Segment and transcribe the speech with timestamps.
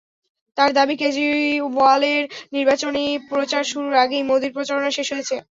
[0.57, 2.23] তাঁর দাবি, কেজরিওয়ালের
[2.53, 5.35] নির্বাচনী প্রচার শুরুর আগেই মোদির প্রচারণা শেষ হয়েছে।